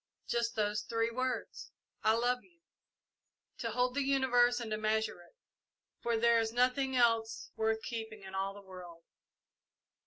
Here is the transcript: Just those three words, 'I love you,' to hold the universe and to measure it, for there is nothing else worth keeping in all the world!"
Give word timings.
Just 0.27 0.55
those 0.55 0.81
three 0.81 1.11
words, 1.11 1.69
'I 2.01 2.13
love 2.15 2.43
you,' 2.43 2.61
to 3.59 3.69
hold 3.69 3.93
the 3.93 4.01
universe 4.01 4.59
and 4.59 4.71
to 4.71 4.77
measure 4.79 5.21
it, 5.21 5.35
for 6.01 6.17
there 6.17 6.39
is 6.39 6.51
nothing 6.51 6.95
else 6.95 7.51
worth 7.55 7.83
keeping 7.83 8.23
in 8.23 8.33
all 8.33 8.55
the 8.55 8.63
world!" 8.67 9.03